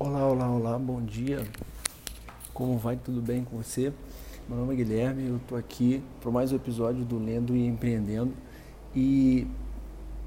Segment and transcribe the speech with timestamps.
[0.00, 1.44] Olá, olá, olá, bom dia.
[2.54, 2.94] Como vai?
[2.94, 3.92] Tudo bem com você?
[4.48, 8.32] Meu nome é Guilherme, eu estou aqui para mais um episódio do Lendo e Empreendendo
[8.94, 9.44] e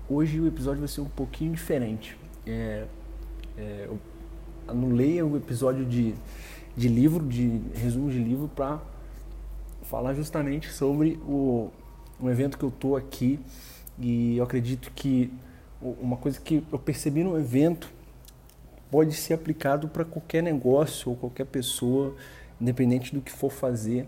[0.10, 2.18] hoje o episódio vai ser um pouquinho diferente.
[2.46, 2.86] É,
[3.57, 3.97] é, eu
[4.68, 6.15] anulei o episódio de,
[6.75, 8.77] de livro, de resumo de livro, para
[9.83, 11.69] falar justamente sobre o,
[12.21, 13.39] um evento que eu estou aqui
[13.97, 15.31] e eu acredito que
[15.81, 18.00] uma coisa que eu percebi no evento
[18.92, 22.13] pode ser aplicado para qualquer negócio ou qualquer pessoa,
[22.59, 24.05] independente do que for fazer.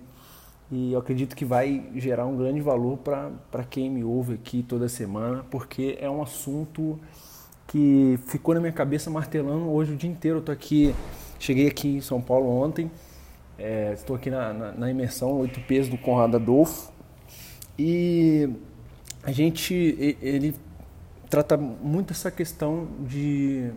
[0.70, 4.90] E eu acredito que vai gerar um grande valor para quem me ouve aqui toda
[4.90, 7.00] semana, porque é um assunto
[7.68, 10.40] que ficou na minha cabeça martelando hoje o dia inteiro.
[10.40, 10.94] Eu tô aqui,
[11.40, 12.92] cheguei aqui em São Paulo ontem,
[13.58, 16.92] é, estou aqui na, na, na imersão 8 Ps do Conrado Adolfo
[17.78, 18.50] e
[19.24, 19.74] a gente,
[20.22, 20.56] ele
[21.30, 23.72] trata muito essa questão de,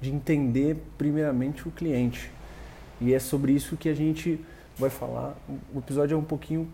[0.00, 2.30] de entender primeiramente o cliente.
[3.00, 4.40] E é sobre isso que a gente
[4.78, 5.36] vai falar.
[5.74, 6.68] O episódio é um pouquinho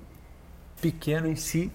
[0.81, 1.71] pequeno em si.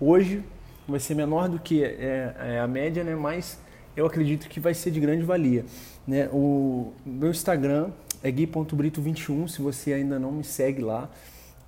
[0.00, 0.42] Hoje
[0.88, 3.14] vai ser menor do que é, é a média, né?
[3.14, 3.58] mas
[3.96, 5.64] eu acredito que vai ser de grande valia.
[6.06, 6.28] Né?
[6.32, 7.90] O meu Instagram
[8.22, 11.08] é gui.brito21, se você ainda não me segue lá,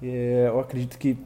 [0.03, 1.17] é, eu acredito que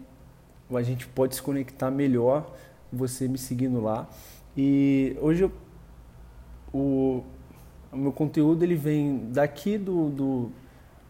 [0.73, 2.55] a gente pode se conectar melhor
[2.93, 4.09] você me seguindo lá.
[4.57, 5.53] E hoje eu,
[6.73, 7.25] o,
[7.93, 10.53] o, meu conteúdo ele vem daqui do, do,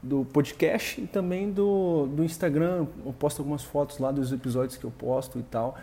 [0.02, 2.86] do, podcast e também do, do Instagram.
[3.04, 5.76] Eu posto algumas fotos lá dos episódios que eu posto e tal.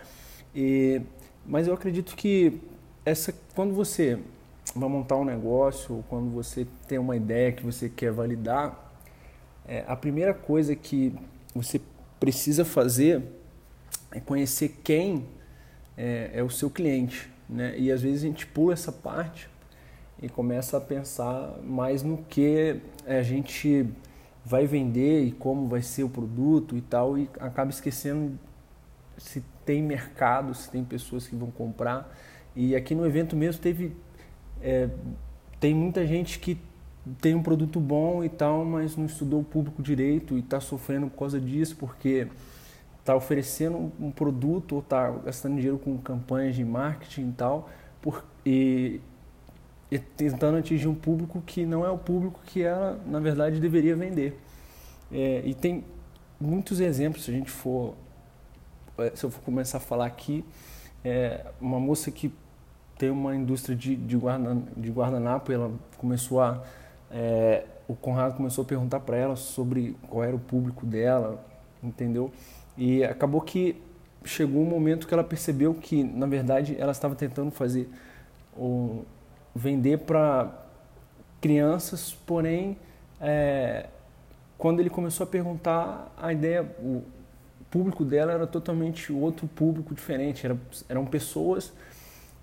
[0.54, 1.02] E,
[1.46, 2.60] mas eu acredito que
[3.06, 4.20] essa, quando você
[4.76, 8.94] vai montar um negócio, quando você tem uma ideia que você quer validar,
[9.68, 11.14] é, a primeira coisa que
[11.56, 11.82] você
[12.20, 13.24] precisa fazer
[14.12, 15.26] é conhecer quem
[15.98, 17.30] é, é o seu cliente.
[17.48, 17.78] Né?
[17.78, 19.50] E às vezes a gente pula essa parte
[20.22, 23.88] e começa a pensar mais no que a gente
[24.44, 28.38] vai vender e como vai ser o produto e tal, e acaba esquecendo
[29.18, 32.12] se tem mercado, se tem pessoas que vão comprar.
[32.56, 33.96] E aqui no evento mesmo teve.
[34.62, 34.90] É,
[35.60, 36.58] tem muita gente que
[37.22, 41.08] tem um produto bom e tal, mas não estudou o público direito e está sofrendo
[41.10, 42.28] por causa disso, porque
[43.00, 47.70] está oferecendo um produto ou está gastando dinheiro com campanhas de marketing e tal,
[48.02, 49.02] por, e,
[49.92, 53.96] e, tentando atingir um público que não é o público que ela, na verdade, deveria
[53.96, 54.40] vender.
[55.12, 55.84] É, e tem
[56.40, 57.96] muitos exemplos, se a gente for,
[58.98, 60.46] é, se eu for começar a falar aqui,
[61.04, 62.34] é, uma moça que
[62.98, 66.64] tem uma indústria de, de, guarda, de guardanapo, ela começou a...
[67.12, 71.44] É, o Conrado começou a perguntar para ela sobre qual era o público dela,
[71.82, 72.32] entendeu?
[72.78, 73.82] E acabou que
[74.24, 77.90] chegou um momento que ela percebeu que, na verdade, ela estava tentando fazer
[78.56, 79.02] um,
[79.56, 80.52] vender para
[81.42, 82.78] crianças, porém,
[83.20, 83.88] é,
[84.58, 87.04] quando ele começou a perguntar, a ideia, o
[87.70, 90.46] público dela era totalmente outro público diferente.
[90.46, 90.58] Era,
[90.88, 91.72] eram pessoas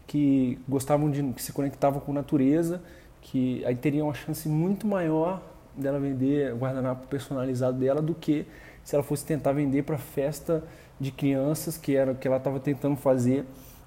[0.07, 2.83] que gostavam de, que se conectavam com natureza,
[3.21, 5.43] que aí teriam uma chance muito maior
[5.77, 8.47] dela vender guardanapo personalizado dela do que
[8.83, 10.63] se ela fosse tentar vender para festa
[10.99, 13.45] de crianças, que era o que ela estava tentando fazer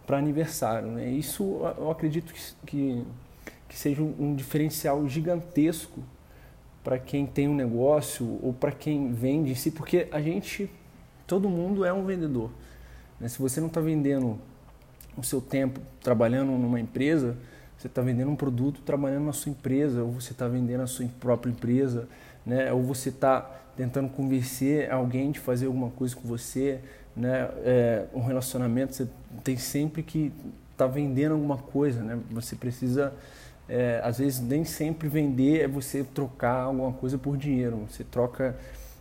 [0.09, 0.90] para aniversário.
[0.90, 1.08] Né?
[1.08, 2.34] Isso eu acredito
[2.66, 3.06] que,
[3.68, 6.02] que seja um diferencial gigantesco
[6.84, 10.68] para quem tem um negócio ou para quem vende em si, porque a gente,
[11.28, 12.50] todo mundo é um vendedor.
[13.20, 13.28] Né?
[13.28, 14.40] Se você não está vendendo
[15.16, 17.38] o seu tempo trabalhando numa empresa,
[17.78, 21.06] você está vendendo um produto trabalhando na sua empresa, ou você está vendendo a sua
[21.20, 22.09] própria empresa,
[22.44, 22.74] né?
[22.74, 23.41] ou você está
[23.78, 26.80] tentando convencer alguém de fazer alguma coisa com você,
[27.19, 27.50] né?
[27.63, 29.07] É, um relacionamento você
[29.44, 30.31] tem sempre que
[30.72, 32.18] estar tá vendendo alguma coisa, né?
[32.31, 33.13] Você precisa,
[33.68, 37.85] é, às vezes nem sempre vender é você trocar alguma coisa por dinheiro.
[37.90, 38.58] Você troca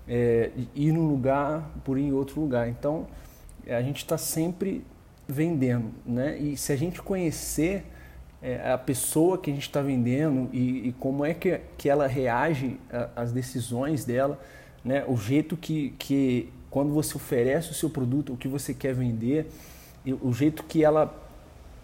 [0.08, 2.68] é, ir num lugar por ir em outro lugar.
[2.68, 3.06] Então
[3.68, 4.84] a gente está sempre
[5.28, 6.36] vendendo, né?
[6.38, 7.84] E se a gente conhecer
[8.42, 12.06] é, a pessoa que a gente está vendendo e, e, como é que, que ela
[12.06, 12.80] reage
[13.14, 14.40] às decisões dela,
[14.84, 15.04] né?
[15.06, 19.50] O jeito que, que quando você oferece o seu produto, o que você quer vender,
[20.22, 21.14] o jeito que ela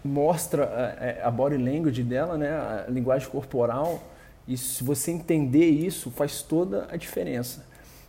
[0.03, 2.49] mostra a, a body language dela, né?
[2.49, 4.01] A linguagem corporal,
[4.47, 7.65] e se você entender isso, faz toda a diferença.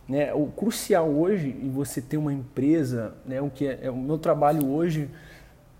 [0.07, 0.33] Né?
[0.33, 3.41] O crucial hoje, e você ter uma empresa, né?
[3.41, 5.09] o que é, é o meu trabalho hoje,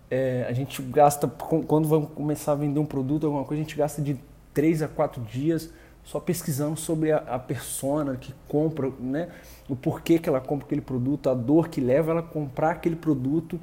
[0.10, 3.78] é, a gente gasta, quando vamos começar a vender um produto, alguma coisa, a gente
[3.78, 4.18] gasta de
[4.54, 5.70] 3 a 4 dias
[6.08, 9.28] só pesquisando sobre a, a persona que compra, né?
[9.68, 12.96] o porquê que ela compra aquele produto, a dor que leva ela a comprar aquele
[12.96, 13.60] produto.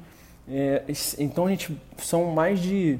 [0.47, 0.83] É,
[1.17, 2.99] então a gente são mais de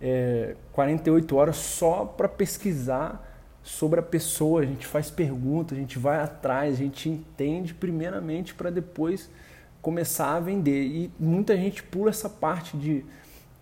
[0.00, 3.26] é, 48 horas só para pesquisar
[3.62, 8.54] sobre a pessoa, a gente faz perguntas, a gente vai atrás, a gente entende primeiramente
[8.54, 9.30] para depois
[9.82, 10.82] começar a vender.
[10.86, 13.04] E muita gente pula essa parte de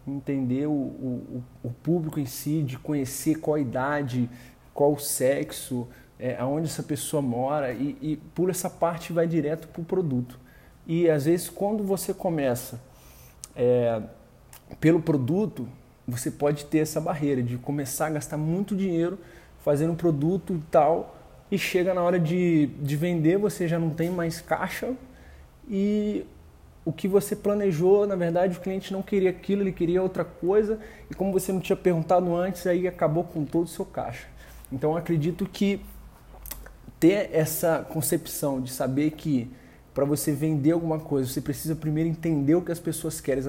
[0.06, 4.31] entender o, o, o público em si, de conhecer qual idade,
[4.76, 5.88] qual o sexo,
[6.20, 10.38] é, aonde essa pessoa mora e, e pula essa parte vai direto para o produto.
[10.87, 12.78] E às vezes quando você começa
[13.56, 14.02] é,
[14.78, 15.67] pelo produto,
[16.06, 19.19] você pode ter essa barreira de começar a gastar muito dinheiro
[19.64, 21.17] fazendo um produto e tal,
[21.50, 24.94] e chega na hora de, de vender, você já não tem mais caixa
[25.69, 26.25] e
[26.84, 30.78] o que você planejou, na verdade, o cliente não queria aquilo, ele queria outra coisa,
[31.11, 34.28] e como você não tinha perguntado antes, aí acabou com todo o seu caixa.
[34.70, 35.80] Então, acredito que
[36.98, 39.50] ter essa concepção de saber que
[39.94, 43.42] para você vender alguma coisa, você precisa primeiro entender o que as pessoas querem.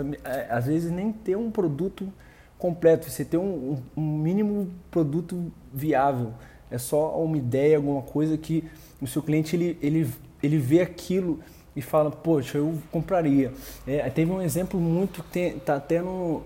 [0.50, 2.12] Às vezes, nem ter um produto
[2.58, 6.34] completo, você ter um, um mínimo produto viável.
[6.72, 8.64] É só uma ideia, alguma coisa que
[9.02, 10.10] o seu cliente ele, ele,
[10.42, 11.40] ele vê aquilo
[11.76, 13.54] e fala, poxa, eu compraria.
[13.86, 16.44] É, teve um exemplo muito, tem, tá até no,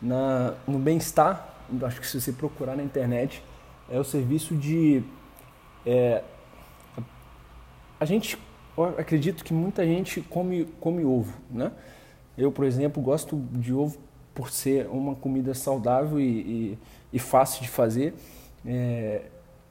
[0.00, 3.42] no Bem-Estar, acho que se você procurar na internet,
[3.90, 5.02] é o serviço de.
[5.84, 6.22] É,
[7.98, 8.38] a gente,
[8.96, 11.72] acredito que muita gente come, come ovo, né?
[12.38, 13.98] Eu, por exemplo, gosto de ovo
[14.34, 16.78] por ser uma comida saudável e, e,
[17.12, 18.14] e fácil de fazer.
[18.64, 19.22] É,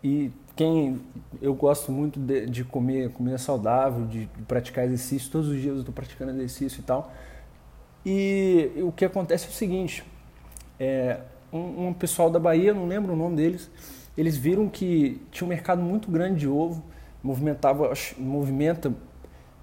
[0.03, 1.01] e quem
[1.41, 5.73] eu gosto muito de, de, comer comida saudável, de, de praticar exercício, todos os dias
[5.73, 7.11] eu estou praticando exercício e tal.
[8.05, 10.03] E, e, o que acontece é o seguinte:
[10.79, 11.21] é,
[11.51, 13.69] um, um, pessoal da Bahia, não lembro o nome deles,
[14.19, 16.83] eles viram que tinha um mercado muito grande de ovo,
[17.23, 18.93] movimentava, movimenta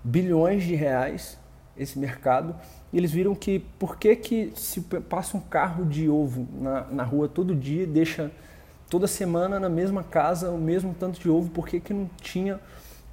[0.02, 1.38] bilhões de reais
[1.76, 2.56] esse mercado.
[2.90, 7.02] E eles viram que por que, que se passa um carro de ovo na, na
[7.02, 8.32] rua todo dia e deixa
[8.88, 12.58] toda semana na mesma casa o mesmo tanto de ovo, por que, que não tinha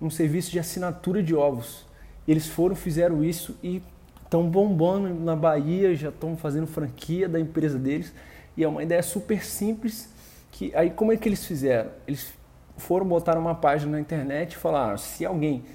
[0.01, 1.85] um serviço de assinatura de ovos?
[2.25, 3.83] Eles foram, fizeram isso e
[4.23, 8.13] estão bombando na Bahia, já estão fazendo franquia da empresa deles.
[8.55, 10.12] E é uma ideia super simples
[10.53, 11.89] que aí como é que eles fizeram?
[12.07, 12.31] Eles
[12.77, 15.65] foram botar uma página na internet e falaram, se alguém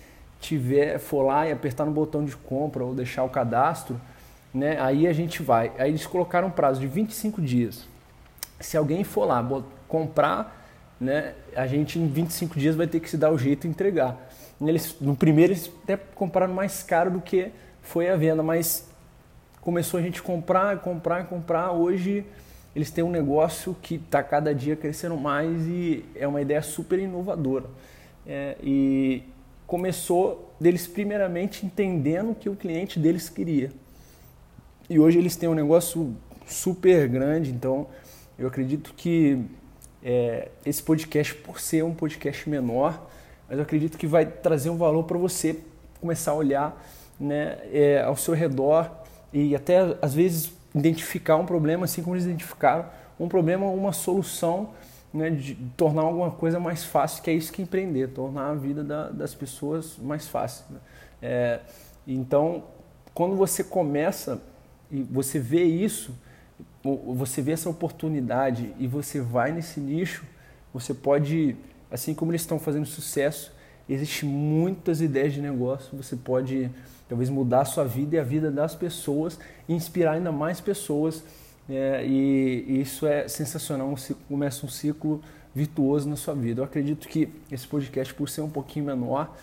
[0.40, 4.00] tiver, for lá e apertar no botão de compra ou deixar o cadastro,
[4.54, 5.72] né, aí a gente vai.
[5.78, 7.88] Aí eles colocaram um prazo de 25 dias.
[8.60, 9.44] Se alguém for lá
[9.88, 10.64] comprar,
[11.00, 14.16] né, a gente em 25 dias vai ter que se dar o jeito de entregar.
[14.60, 17.50] Eles, no primeiro eles até compraram mais caro do que
[17.82, 18.88] foi a venda, mas
[19.60, 21.72] começou a gente comprar, comprar, comprar.
[21.72, 22.24] Hoje
[22.78, 26.96] eles têm um negócio que está cada dia crescendo mais e é uma ideia super
[26.96, 27.66] inovadora.
[28.24, 29.24] É, e,
[29.66, 33.72] começou deles primeiramente entendendo o que o cliente deles queria.
[34.88, 36.14] E hoje eles têm um negócio
[36.46, 37.88] super grande, então
[38.38, 39.44] eu acredito que
[40.00, 43.10] é, esse podcast, por ser um podcast menor,
[43.48, 45.58] mas eu acredito que vai trazer um valor para você
[46.00, 46.86] começar a olhar
[47.18, 48.88] né, é, ao seu redor
[49.32, 52.86] e até às vezes identificar um problema, assim como eles identificaram
[53.18, 54.70] um problema, uma solução
[55.12, 58.54] né, de tornar alguma coisa mais fácil, que é isso que é empreender, tornar a
[58.54, 60.64] vida da, das pessoas mais fácil.
[60.70, 60.78] Né?
[61.22, 61.60] É,
[62.06, 62.64] então,
[63.14, 64.40] quando você começa
[64.90, 66.14] e você vê isso,
[66.82, 70.24] você vê essa oportunidade e você vai nesse nicho,
[70.72, 71.56] você pode,
[71.90, 73.52] assim como eles estão fazendo sucesso,
[73.88, 76.70] existem muitas ideias de negócio, você pode
[77.08, 81.24] talvez mudar a sua vida e a vida das pessoas inspirar ainda mais pessoas
[81.68, 85.20] é, e, isso é sensacional, um ciclo, começa um ciclo
[85.54, 86.60] virtuoso na sua vida.
[86.60, 89.34] Eu acredito que esse podcast, por ser um pouquinho menor,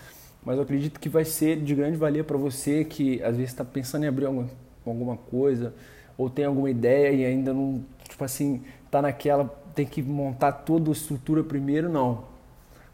[0.43, 3.65] mas eu acredito que vai ser de grande valia para você que às vezes está
[3.65, 4.49] pensando em abrir alguma,
[4.85, 5.73] alguma coisa
[6.17, 10.89] ou tem alguma ideia e ainda não, tipo assim, está naquela, tem que montar toda
[10.89, 12.23] a estrutura primeiro, não.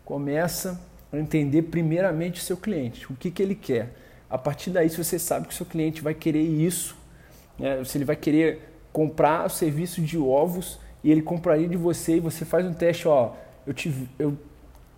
[0.04, 0.82] Começa
[1.20, 3.94] entender primeiramente o seu cliente, o que, que ele quer.
[4.30, 6.96] A partir daí, se você sabe que o seu cliente vai querer isso,
[7.60, 12.18] né, se ele vai querer comprar o serviço de ovos e ele compraria de você
[12.18, 13.34] e você faz um teste, ó,
[13.66, 14.38] eu te, eu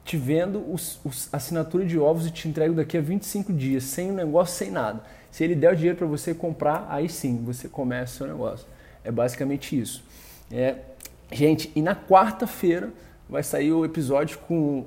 [0.05, 4.12] te vendo os, os assinatura de ovos e te entrego daqui a 25 dias, sem
[4.12, 5.01] um negócio, sem nada.
[5.32, 8.67] Se ele der o dinheiro para você comprar, aí sim, você começa o seu negócio.
[9.03, 10.03] É basicamente isso.
[10.51, 10.75] É,
[11.32, 12.91] gente, e na quarta-feira
[13.27, 14.86] vai sair o episódio com,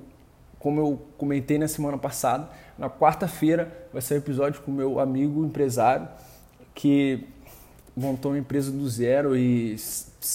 [0.58, 2.48] como eu comentei na semana passada,
[2.78, 6.08] na quarta-feira vai sair o episódio com meu amigo empresário,
[6.74, 7.26] que
[7.96, 9.76] montou uma empresa do zero e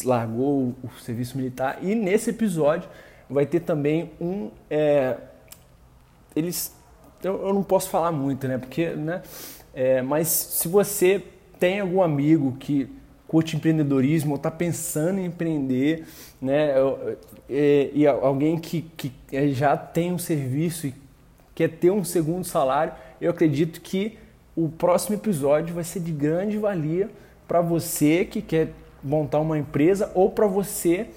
[0.04, 1.80] largou o serviço militar.
[1.82, 2.90] E nesse episódio
[3.30, 4.50] vai ter também um.
[4.70, 5.18] É,
[6.36, 6.76] eles.
[7.24, 8.58] Eu, eu, não posso falar muito, né?
[8.58, 9.22] Porque, né?
[9.74, 11.24] É, mas se você
[11.60, 12.90] tem algum amigo que
[13.32, 16.04] curte empreendedorismo ou está pensando em empreender,
[16.42, 16.74] né?
[17.50, 19.10] E, e alguém que, que
[19.54, 20.94] já tem um serviço e
[21.56, 24.18] quer ter um segundo salário, eu acredito que
[24.54, 27.10] o próximo episódio vai ser de grande valia
[27.48, 31.08] para você que quer montar uma empresa ou para você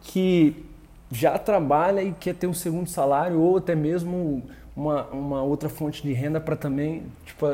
[0.00, 0.64] que
[1.12, 4.42] já trabalha e quer ter um segundo salário ou até mesmo
[4.74, 7.44] uma, uma outra fonte de renda para também tipo,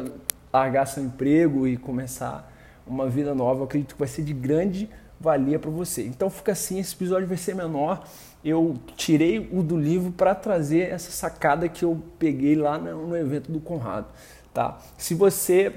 [0.53, 2.54] largar seu emprego e começar
[2.87, 3.61] uma vida nova.
[3.61, 4.89] Eu acredito que vai ser de grande
[5.21, 6.03] valia para você.
[6.03, 8.05] Então fica assim, esse episódio vai ser menor.
[8.45, 13.51] Eu tirei o do livro para trazer essa sacada que eu peguei lá no evento
[13.51, 14.07] do Conrado,
[14.53, 14.79] tá?
[14.99, 15.73] Se você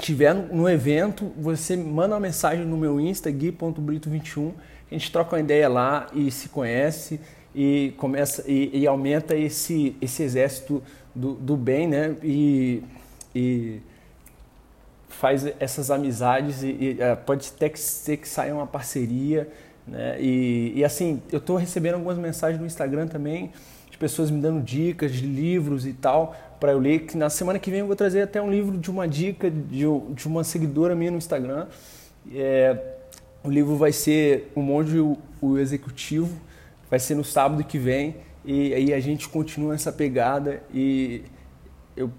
[0.00, 4.52] tiver no evento, você manda uma mensagem no meu Insta gui.brito21,
[4.90, 7.20] a gente troca uma ideia lá e se conhece
[7.54, 10.82] e começa e, e aumenta esse esse exército
[11.14, 12.16] do, do bem, né?
[12.22, 12.82] E,
[13.34, 13.80] e
[15.14, 19.48] faz essas amizades e, e é, pode até que ser que saia uma parceria,
[19.86, 20.16] né?
[20.20, 23.50] E, e assim, eu estou recebendo algumas mensagens no Instagram também
[23.90, 27.00] de pessoas me dando dicas de livros e tal para eu ler.
[27.00, 29.84] Que na semana que vem eu vou trazer até um livro de uma dica de,
[30.14, 31.66] de uma seguidora minha no Instagram.
[32.32, 32.76] É,
[33.44, 34.98] o livro vai ser O Monge
[35.40, 36.30] o, Executivo,
[36.88, 41.22] vai ser no sábado que vem e aí a gente continua essa pegada e
[41.96, 42.10] eu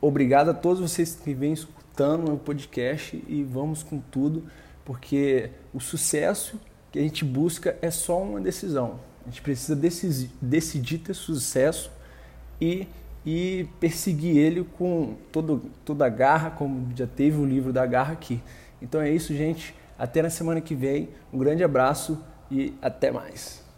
[0.00, 1.54] obrigado a todos vocês que vêm
[2.00, 4.44] escutando o podcast e vamos com tudo,
[4.86, 6.58] porque o sucesso
[6.90, 8.98] que a gente busca é só uma decisão.
[9.22, 11.90] A gente precisa decidir, ter sucesso
[12.58, 12.88] e,
[13.24, 18.14] e perseguir ele com todo, toda a garra, como já teve o livro da garra
[18.14, 18.40] aqui.
[18.80, 19.74] Então é isso, gente.
[19.98, 21.10] Até na semana que vem.
[21.30, 22.18] Um grande abraço
[22.50, 23.69] e até mais.